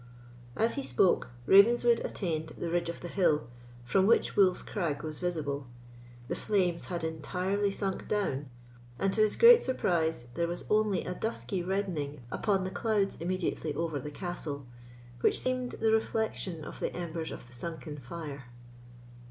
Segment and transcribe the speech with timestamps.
[0.55, 3.47] As he spoke, Ravenswood attained the ridge of the hill
[3.83, 5.67] from which Wolf's Crag was visible;
[6.27, 8.49] the flames had entirely sunk down,
[8.97, 13.75] and, to his great surprise, there was only a dusky reddening upon the clouds immediately
[13.75, 14.65] over the castle,
[15.19, 18.45] which seemed the reflection of the embers of the sunken fire.